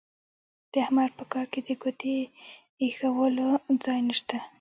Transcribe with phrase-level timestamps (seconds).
[0.71, 2.17] د احمد په کار کې د ګوتې
[2.81, 3.47] اېښولو
[3.85, 4.37] ځای نه شته.